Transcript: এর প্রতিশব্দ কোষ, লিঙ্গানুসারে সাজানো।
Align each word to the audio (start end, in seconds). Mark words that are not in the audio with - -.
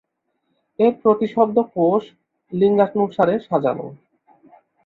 এর 0.79 0.93
প্রতিশব্দ 1.03 1.57
কোষ, 1.75 2.03
লিঙ্গানুসারে 2.51 3.35
সাজানো। 3.47 3.87